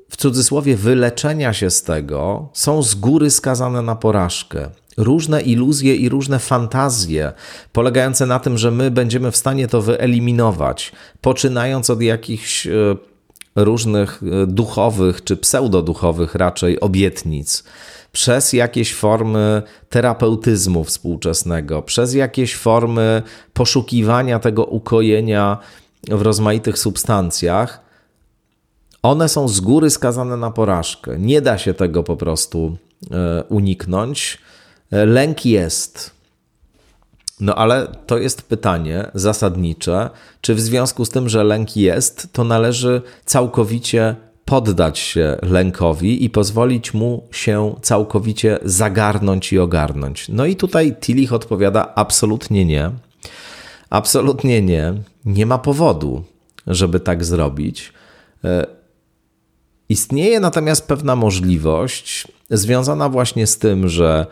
[0.08, 4.70] w cudzysłowie, wyleczenia się z tego są z góry skazane na porażkę.
[4.96, 7.32] Różne iluzje i różne fantazje,
[7.72, 12.72] polegające na tym, że my będziemy w stanie to wyeliminować, poczynając od jakichś e,
[13.56, 17.64] różnych e, duchowych czy pseudoduchowych raczej obietnic
[18.12, 25.58] przez jakieś formy terapeutyzmu współczesnego, przez jakieś formy poszukiwania tego ukojenia
[26.08, 27.80] w rozmaitych substancjach,
[29.02, 31.18] one są z góry skazane na porażkę.
[31.18, 32.76] Nie da się tego po prostu
[33.10, 34.38] e, uniknąć.
[34.90, 36.16] Lęk jest.
[37.40, 42.44] No ale to jest pytanie zasadnicze, czy w związku z tym, że lęk jest, to
[42.44, 50.28] należy całkowicie poddać się lękowi i pozwolić mu się całkowicie zagarnąć i ogarnąć.
[50.28, 52.90] No i tutaj Tillich odpowiada absolutnie nie.
[53.90, 54.94] Absolutnie nie.
[55.24, 56.24] Nie ma powodu,
[56.66, 57.92] żeby tak zrobić.
[58.44, 58.66] E,
[59.88, 64.26] istnieje natomiast pewna możliwość związana właśnie z tym, że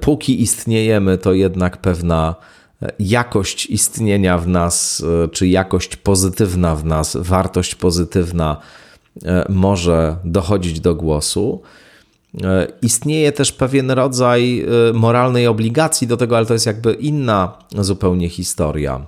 [0.00, 2.34] póki istniejemy, to jednak pewna
[2.82, 8.60] e, jakość istnienia w nas, czy jakość pozytywna w nas, wartość pozytywna
[9.26, 11.62] E, może dochodzić do głosu.
[12.42, 17.58] E, istnieje też pewien rodzaj e, moralnej obligacji do tego, ale to jest jakby inna
[17.78, 19.06] zupełnie historia.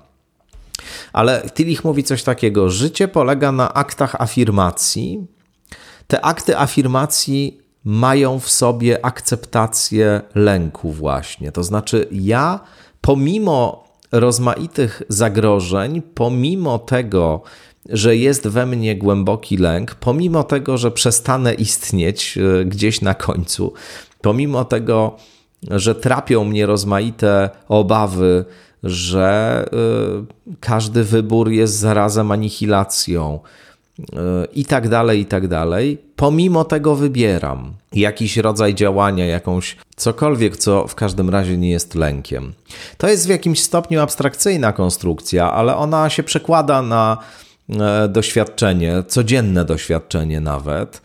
[1.12, 5.26] Ale Tillich mówi coś takiego: życie polega na aktach afirmacji.
[6.06, 11.53] Te akty afirmacji mają w sobie akceptację lęku, właśnie.
[11.53, 12.61] To znaczy, ja
[13.01, 17.42] pomimo rozmaitych zagrożeń, pomimo tego,
[17.88, 23.73] że jest we mnie głęboki lęk, pomimo tego, że przestanę istnieć e, gdzieś na końcu,
[24.21, 25.16] pomimo tego,
[25.71, 28.45] że trapią mnie rozmaite obawy,
[28.83, 33.40] że e, każdy wybór jest zarazem anihilacją
[34.54, 35.98] i tak dalej, i tak dalej.
[36.16, 42.52] Pomimo tego wybieram jakiś rodzaj działania, jakąś cokolwiek, co w każdym razie nie jest lękiem.
[42.98, 47.18] To jest w jakimś stopniu abstrakcyjna konstrukcja, ale ona się przekłada na
[47.80, 51.02] E, doświadczenie, codzienne doświadczenie nawet.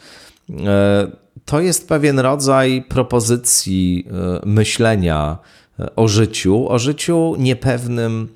[0.65, 1.07] E,
[1.45, 5.37] to jest pewien rodzaj propozycji e, myślenia
[5.95, 8.27] o życiu, o życiu niepewnym,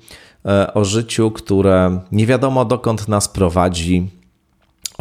[0.74, 4.10] o życiu, które nie wiadomo dokąd nas prowadzi,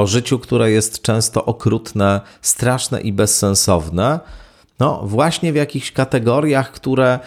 [0.02, 4.20] o życiu, które jest często okrutne, straszne i bezsensowne,
[4.80, 7.20] no właśnie w jakichś kategoriach, które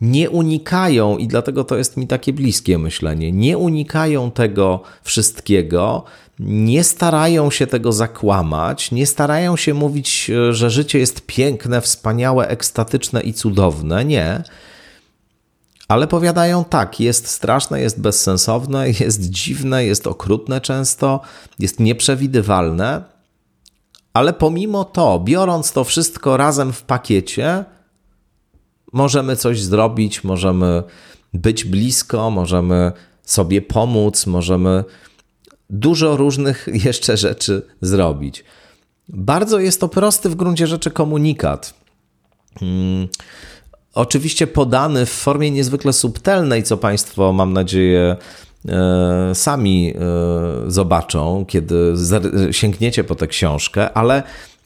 [0.00, 6.04] nie unikają, i dlatego to jest mi takie bliskie myślenie, nie unikają tego wszystkiego,
[6.38, 13.20] nie starają się tego zakłamać, nie starają się mówić, że życie jest piękne, wspaniałe, ekstatyczne
[13.20, 14.04] i cudowne.
[14.04, 14.42] Nie.
[15.92, 21.20] Ale powiadają tak, jest straszne, jest bezsensowne, jest dziwne, jest okrutne często,
[21.58, 23.02] jest nieprzewidywalne,
[24.14, 27.64] ale pomimo to, biorąc to wszystko razem w pakiecie,
[28.92, 30.82] możemy coś zrobić, możemy
[31.34, 34.84] być blisko, możemy sobie pomóc, możemy
[35.70, 38.44] dużo różnych jeszcze rzeczy zrobić.
[39.08, 41.74] Bardzo jest to prosty w gruncie rzeczy komunikat.
[42.60, 43.08] Hmm.
[43.94, 48.16] Oczywiście podany w formie niezwykle subtelnej, co Państwo, mam nadzieję,
[48.68, 51.94] e, sami e, zobaczą, kiedy
[52.50, 54.22] sięgniecie po tę książkę, ale,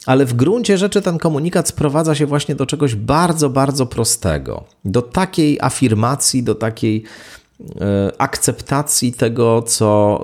[0.07, 4.65] ale w gruncie rzeczy ten komunikat sprowadza się właśnie do czegoś bardzo, bardzo prostego.
[4.85, 7.03] Do takiej afirmacji, do takiej
[7.81, 10.23] e, akceptacji tego, co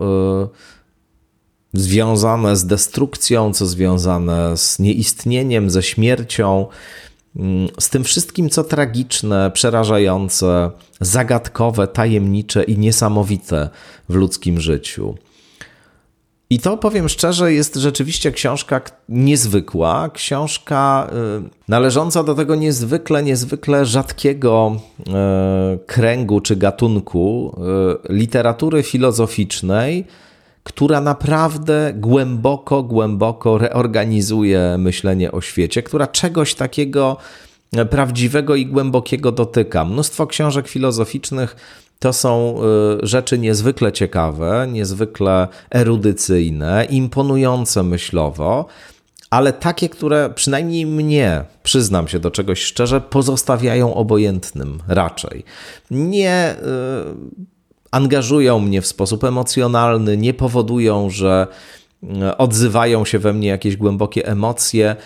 [1.74, 6.66] związane z destrukcją, co związane z nieistnieniem, ze śmiercią,
[7.78, 13.68] z tym wszystkim, co tragiczne, przerażające, zagadkowe, tajemnicze i niesamowite
[14.08, 15.14] w ludzkim życiu.
[16.50, 21.10] I to powiem szczerze, jest rzeczywiście książka niezwykła, książka
[21.46, 25.12] y, należąca do tego niezwykle, niezwykle rzadkiego y,
[25.86, 27.56] kręgu czy gatunku
[28.08, 30.04] y, literatury filozoficznej,
[30.62, 37.16] która naprawdę głęboko, głęboko reorganizuje myślenie o świecie, która czegoś takiego
[37.90, 39.84] prawdziwego i głębokiego dotyka.
[39.84, 41.56] Mnóstwo książek filozoficznych
[41.98, 42.58] to są
[43.02, 48.66] y, rzeczy niezwykle ciekawe, niezwykle erudycyjne, imponujące myślowo,
[49.30, 55.44] ale takie, które przynajmniej mnie, przyznam się do czegoś szczerze, pozostawiają obojętnym raczej.
[55.90, 57.51] Nie y,
[57.92, 61.46] angażują mnie w sposób emocjonalny, nie powodują, że
[62.22, 64.96] e, odzywają się we mnie jakieś głębokie emocje,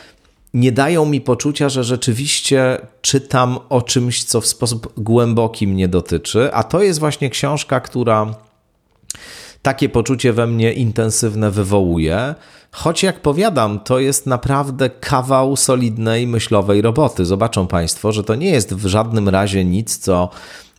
[0.55, 6.53] nie dają mi poczucia, że rzeczywiście czytam o czymś, co w sposób głęboki mnie dotyczy,
[6.53, 8.35] a to jest właśnie książka, która
[9.63, 12.35] takie poczucie we mnie intensywne wywołuje.
[12.73, 17.25] Choć jak powiadam, to jest naprawdę kawał solidnej myślowej roboty.
[17.25, 20.31] Zobaczą Państwo, że to nie jest w żadnym razie nic, co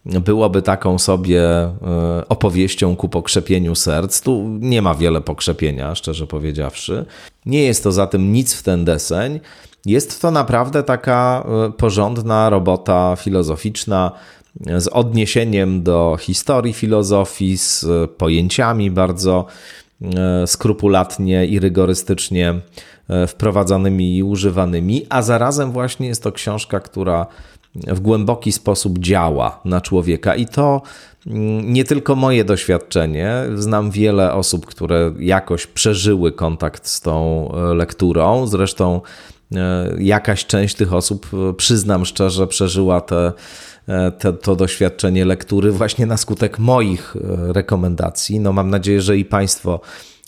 [0.07, 1.73] byłoby taką sobie e,
[2.29, 4.21] opowieścią ku pokrzepieniu serc.
[4.21, 7.05] Tu nie ma wiele pokrzepienia, szczerze powiedziawszy.
[7.45, 9.39] Nie jest to zatem nic w ten deseń.
[9.85, 14.11] Jest to naprawdę taka e, porządna robota filozoficzna
[14.77, 17.85] z odniesieniem do historii filozofii, z
[18.17, 19.45] pojęciami bardzo
[20.01, 22.61] e, skrupulatnie i rygorystycznie
[23.27, 27.27] wprowadzanymi i używanymi, a zarazem właśnie jest to książka, która
[27.87, 30.81] w głęboki sposób działa na człowieka i to
[31.27, 33.33] mm, nie tylko moje doświadczenie.
[33.55, 38.47] Znam wiele osób, które jakoś przeżyły kontakt z tą e, lekturą.
[38.47, 39.01] Zresztą
[39.55, 43.33] e, jakaś część tych osób, e, przyznam szczerze, przeżyła te,
[44.19, 47.15] te, to doświadczenie lektury właśnie na skutek moich
[47.47, 48.39] rekomendacji.
[48.39, 49.79] No mam nadzieję, że i Państwo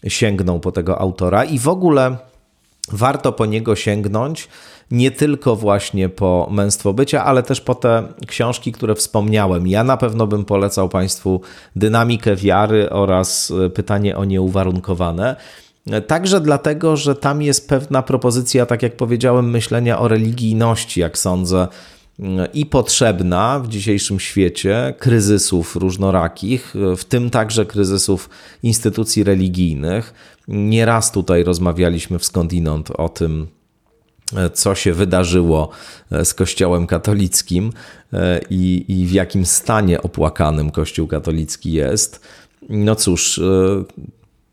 [0.07, 2.17] sięgną po tego autora i w ogóle
[2.91, 4.47] warto po niego sięgnąć
[4.91, 9.67] nie tylko właśnie po męstwo bycia, ale też po te książki, które wspomniałem.
[9.67, 11.41] Ja na pewno bym polecał Państwu
[11.75, 15.35] Dynamikę wiary oraz e, Pytanie o nieuwarunkowane.
[16.07, 21.67] Także dlatego, że tam jest pewna propozycja, tak jak powiedziałem, myślenia o religijności, jak sądzę,
[22.53, 28.29] i potrzebna w dzisiejszym świecie kryzysów różnorakich, w tym także kryzysów
[28.63, 30.13] instytucji religijnych.
[30.47, 33.47] Nieraz tutaj rozmawialiśmy w skądinąd o tym,
[34.53, 35.69] co się wydarzyło
[36.11, 37.71] e, z Kościołem katolickim
[38.13, 42.21] e, i, i w jakim stanie opłakanym Kościół katolicki jest.
[42.69, 43.41] No cóż, e,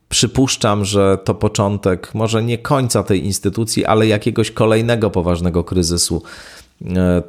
[0.09, 6.23] przypuszczam, że to początek może nie końca tej instytucji, ale jakiegoś kolejnego poważnego kryzysu.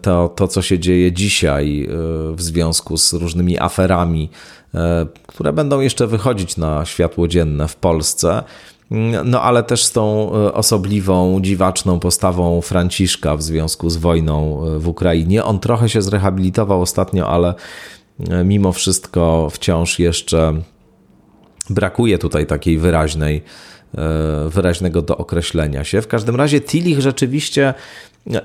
[0.02, 1.90] To, to co się dzieje dzisiaj
[2.34, 4.30] w związku z różnymi aferami,
[5.28, 8.44] które będą jeszcze wychodzić na światło dzienne w Polsce.
[9.26, 14.80] No ale też z tą e, osobliwą, dziwaczną postawą Franciszka w związku z wojną e,
[14.80, 15.44] w Ukrainie.
[15.44, 17.54] On trochę się zrehabilitował ostatnio, ale
[18.30, 20.54] e, mimo wszystko wciąż jeszcze
[21.70, 23.44] brakuje tutaj takiej wyraźnej,
[24.50, 26.02] wyraźnego dookreślenia się.
[26.02, 27.74] W każdym razie Tillich rzeczywiście,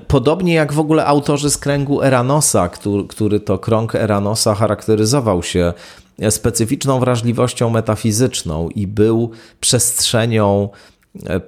[0.07, 5.73] podobnie jak w ogóle autorzy z kręgu Eranosa, który, który to krąg Eranosa charakteryzował się
[6.29, 10.69] specyficzną wrażliwością metafizyczną i był przestrzenią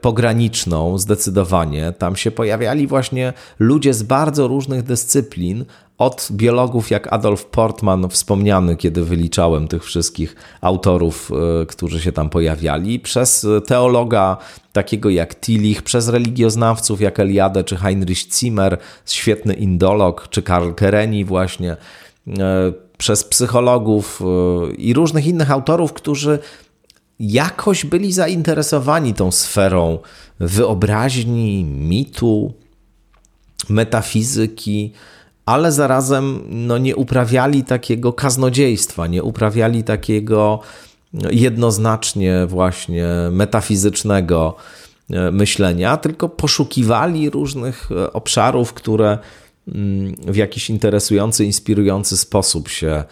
[0.02, 1.94] pograniczną, zdecydowanie.
[1.98, 5.66] Tam się pojawiali właśnie ludzie z bardzo różnych dyscyplin,
[5.98, 12.30] od biologów jak Adolf Portman, wspomniany, kiedy wyliczałem tych wszystkich autorów, e, którzy się tam
[12.30, 14.38] pojawiali, przez teologa
[14.74, 21.26] takiego jak Tillich, przez religioznawców jak Eliade czy Heinrich Zimmer, świetny indolog, czy Karl Kereni
[21.26, 21.78] właśnie,
[22.28, 26.40] e, przez psychologów e, i różnych innych autorów, którzy
[27.20, 30.00] jakoś byli zainteresowani tą sferą
[30.40, 32.54] wyobraźni, mitu,
[33.70, 34.94] metafizyki,
[35.46, 40.60] ale zarazem no, nie uprawiali takiego kaznodziejstwa, nie uprawiali takiego
[41.32, 44.56] jednoznacznie właśnie metafizycznego
[45.10, 49.18] e, myślenia, tylko poszukiwali różnych e, obszarów, które
[49.68, 53.04] mm, w jakiś interesujący, inspirujący sposób się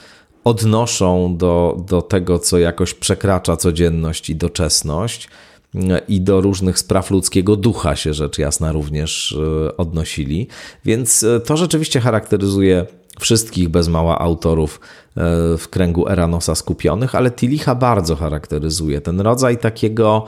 [0.43, 5.29] odnoszą do, do tego, co jakoś przekracza codzienność i doczesność
[6.07, 9.37] i do różnych spraw ludzkiego ducha się rzecz jasna również
[9.67, 10.47] e, odnosili.
[10.85, 12.85] Więc e, to rzeczywiście charakteryzuje
[13.19, 15.21] wszystkich bez mała autorów e,
[15.57, 20.25] w kręgu Eranosa skupionych, ale Tilicha bardzo charakteryzuje ten rodzaj takiego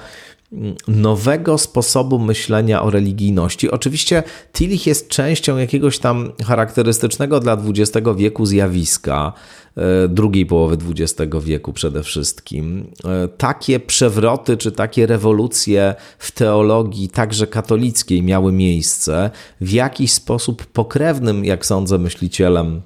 [0.88, 3.72] nowego sposobu myślenia o religijności.
[3.72, 9.34] Oczywiście Tillich jest częścią jakiegoś tam charakterystycznego dla XX wieku zjawiska,
[10.10, 12.92] drugiej połowy XX wieku przede wszystkim.
[13.06, 20.66] E, takie przewroty czy takie rewolucje w teologii, także katolickiej, miały miejsce w jakiś sposób
[20.66, 22.82] pokrewnym, jak sądzę, myślicielem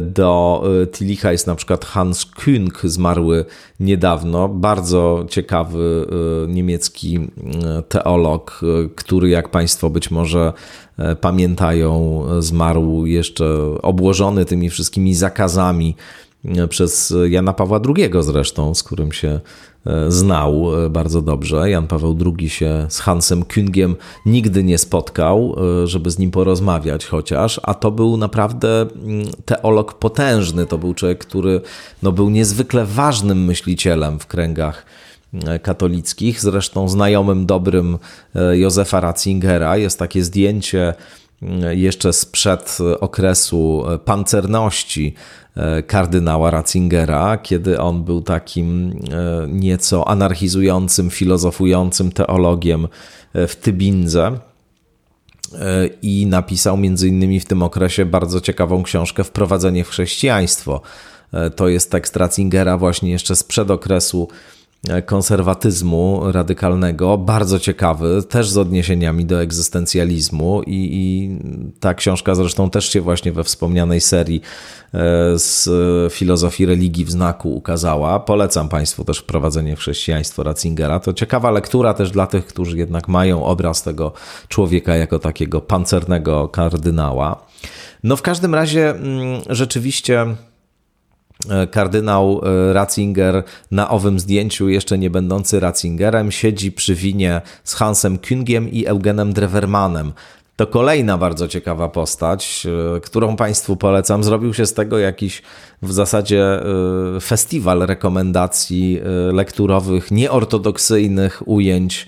[0.00, 3.44] do e, Tilicha jest na przykład Hans Küng, zmarły
[3.80, 6.06] niedawno, bardzo ciekawy
[6.44, 8.60] e, niemiecki e, teolog,
[8.96, 10.52] który jak Państwo być może
[11.20, 13.46] pamiętają, zmarł jeszcze
[13.82, 15.96] obłożony tymi wszystkimi zakazami
[16.68, 19.40] przez Jana Pawła II zresztą, z którym się e,
[20.08, 21.70] znał e, bardzo dobrze.
[21.70, 23.94] Jan Paweł II się z Hansem Küngiem
[24.26, 29.94] nigdy nie spotkał, e, żeby z nim porozmawiać chociaż, a to był naprawdę mm, teolog
[29.94, 31.60] potężny, to był człowiek, który
[32.02, 34.86] no, był niezwykle ważnym myślicielem w kręgach
[35.62, 37.98] katolickich, zresztą znajomym dobrym
[38.52, 39.76] Józefa Ratzingera.
[39.76, 40.94] Jest takie zdjęcie
[41.72, 45.14] jeszcze sprzed okresu pancerności
[45.56, 52.88] E, kardynała Ratzingera, kiedy on był takim e, nieco anarchizującym, filozofującym teologiem
[53.32, 54.38] e, w Tybindze
[56.02, 60.80] i napisał między innymi w tym okresie bardzo ciekawą książkę Wprowadzenie w chrześcijaństwo.
[61.56, 64.28] To jest tekst Ratzingera właśnie jeszcze sprzed okresu
[65.06, 71.38] konserwatyzmu radykalnego, bardzo ciekawy, też z odniesieniami do egzystencjalizmu i, i,
[71.80, 74.40] ta książka zresztą też się właśnie we wspomnianej serii
[74.94, 74.98] e,
[75.38, 75.68] z
[76.12, 78.20] filozofii religii w znaku ukazała.
[78.20, 81.00] Polecam Państwu też wprowadzenie w chrześcijaństwo Ratzingera.
[81.00, 84.12] To ciekawa lektura też dla tych, którzy jednak mają obraz tego
[84.48, 87.46] człowieka jako takiego pancernego kardynała.
[88.02, 90.26] No w każdym razie mm, rzeczywiście
[91.70, 98.18] kardynał e, Ratzinger na owym zdjęciu, jeszcze nie będący Ratzingerem, siedzi przy winie z Hansem
[98.18, 100.12] Küngiem i Eugenem Drewermanem.
[100.56, 102.66] To kolejna bardzo ciekawa postać,
[102.96, 104.24] e, którą Państwu polecam.
[104.24, 105.42] Zrobił się z tego jakiś
[105.82, 106.60] w zasadzie
[107.20, 109.00] festiwal rekomendacji
[109.32, 112.06] lekturowych, nieortodoksyjnych ujęć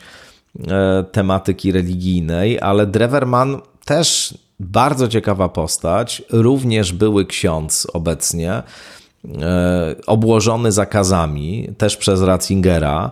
[1.12, 8.62] tematyki religijnej, ale Drewerman też bardzo ciekawa postać, również były ksiądz obecnie.
[9.24, 13.10] E, obłożony zakazami, też przez Ratzingera,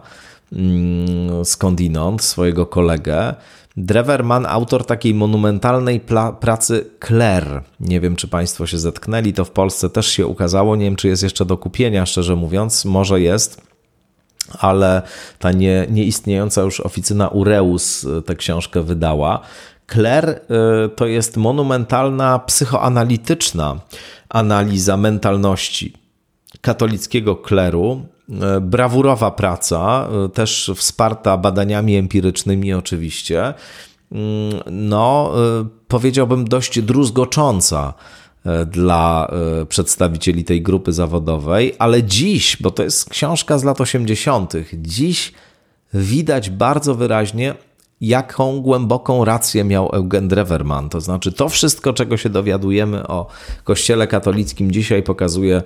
[0.52, 3.34] mm, skądinąd, swojego kolegę.
[3.76, 6.00] Drewerman, autor takiej monumentalnej
[6.40, 7.62] pracy Claire.
[7.80, 10.76] Nie wiem, czy Państwo się zetknęli, to w Polsce też się ukazało.
[10.76, 12.84] Nie wiem, czy jest jeszcze do kupienia, szczerze mówiąc.
[12.84, 13.62] Może jest,
[14.59, 15.02] ale
[15.38, 19.40] ta nie, nieistniejąca już oficyna Ureus e, tę książkę wydała.
[19.92, 20.38] Claire e,
[20.88, 23.80] to jest monumentalna psychoanalityczna
[24.37, 25.93] analiza mentalności
[26.61, 28.07] katolickiego kleru.
[28.43, 33.55] E, brawurowa praca, e, też wsparta badaniami empirycznymi, oczywiście.
[34.12, 37.95] Mm, no, e, powiedziałbym, dość druzgocząca
[38.66, 39.30] dla
[39.68, 45.32] przedstawicieli tej grupy zawodowej, ale dziś, bo to jest książka z lat 80., dziś
[45.95, 47.55] widać bardzo wyraźnie,
[48.01, 50.88] jaką głęboką rację miał Eugen Drewerman.
[50.88, 53.26] To znaczy, to wszystko, czego się dowiadujemy o
[53.64, 55.62] Kościele katolickim dzisiaj, pokazuje,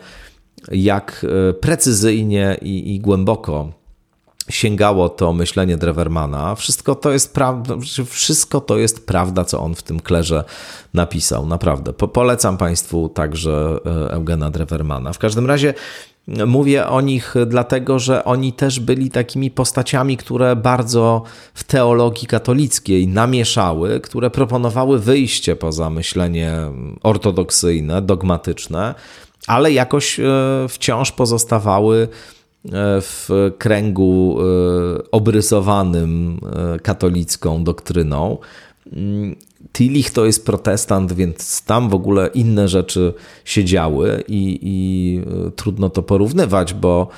[0.73, 3.81] jak e, precyzyjnie i, i głęboko
[4.51, 6.55] sięgało to myślenie Drewermana.
[6.55, 7.75] Wszystko to jest prawda,
[8.07, 10.45] wszystko to jest prawda, co on w tym klerze
[10.95, 11.47] napisał.
[11.47, 11.93] Naprawdę.
[11.93, 15.13] Po, polecam Państwu także e, Eugena Drewermana.
[15.13, 15.75] W każdym razie
[16.47, 21.23] Mówię o nich dlatego, że oni też byli takimi postaciami, które bardzo
[21.55, 26.55] w teologii katolickiej namieszały, które proponowały wyjście poza myślenie
[27.03, 28.95] ortodoksyjne, dogmatyczne,
[29.47, 30.25] ale jakoś e,
[30.69, 32.09] wciąż pozostawały
[32.65, 32.69] e,
[33.01, 36.41] w kręgu e, obrysowanym
[36.83, 38.39] katolicką doktryną.
[39.73, 45.51] Tillich to jest protestant, więc tam w ogóle inne rzeczy się działy i, i e,
[45.51, 47.09] trudno to porównywać, bo,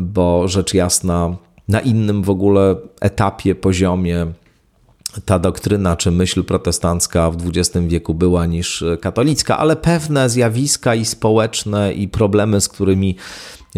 [0.00, 1.36] bo rzecz jasna,
[1.68, 4.26] na innym w ogóle etapie, poziomie
[5.24, 11.04] ta doktryna czy myśl protestancka w XX wieku była niż katolicka, ale pewne zjawiska i
[11.04, 13.16] społeczne i problemy, z którymi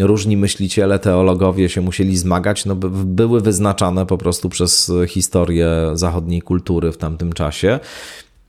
[0.05, 2.75] różni myśliciele, teologowie się musieli zmagać, no,
[3.05, 7.79] były wyznaczane po prostu przez historię zachodniej kultury w tamtym czasie.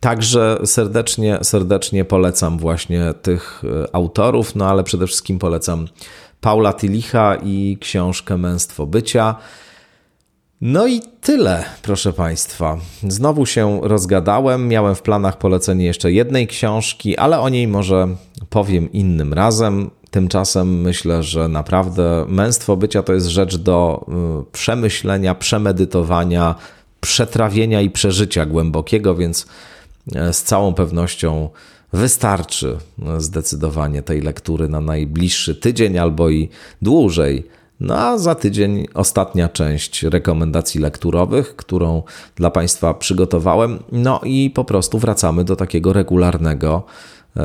[0.01, 5.87] Także serdecznie, serdecznie polecam właśnie tych e, autorów, no ale przede wszystkim polecam
[6.41, 9.35] Paula Tilicha i książkę Męstwo Bycia.
[10.61, 12.79] No i tyle, proszę Państwa.
[13.09, 14.69] Znowu się rozgadałem.
[14.69, 18.09] Miałem w planach polecenie jeszcze jednej książki, ale o niej może
[18.51, 19.91] powiem innym razem.
[20.13, 24.07] Tymczasem myślę, że naprawdę męstwo bycia to jest rzecz do
[24.43, 26.55] y, przemyślenia, przemedytowania,
[27.01, 29.47] przetrawienia i przeżycia głębokiego, więc
[30.15, 31.49] e, z całą pewnością
[31.93, 36.49] wystarczy e, zdecydowanie tej lektury na najbliższy tydzień albo i
[36.83, 37.47] dłużej.
[37.81, 42.03] No a za tydzień ostatnia część rekomendacji lekturowych, którą
[42.37, 43.79] dla Państwa przygotowałem.
[43.93, 46.83] No i po prostu wracamy do takiego regularnego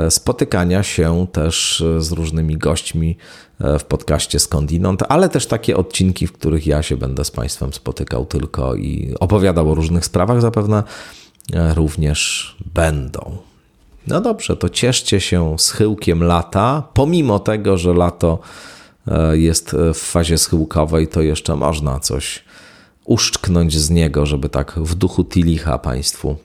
[0.09, 3.17] spotykania się też e, z różnymi gośćmi
[3.59, 7.73] e, w podcaście Skądinąd, ale też takie odcinki, w których ja się będę z Państwem
[7.73, 10.83] spotykał tylko i opowiadał o różnych sprawach, zapewne
[11.75, 13.37] również będą.
[14.07, 16.83] No dobrze, to cieszcie się schyłkiem lata.
[16.93, 18.39] Pomimo tego, że lato
[19.31, 22.43] jest w fazie schyłkowej, to jeszcze można coś
[23.05, 26.35] uszczknąć z niego, żeby tak w duchu Tilicha Państwu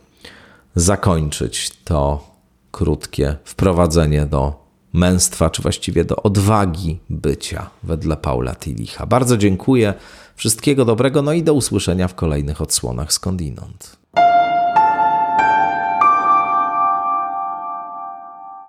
[0.74, 2.31] zakończyć to
[2.72, 4.62] krótkie wprowadzenie do
[4.92, 9.06] męstwa, czy właściwie do odwagi bycia wedle Paula Tilicha.
[9.06, 9.94] Bardzo dziękuję,
[10.36, 14.01] wszystkiego dobrego, no i do usłyszenia w kolejnych odsłonach skądinąd.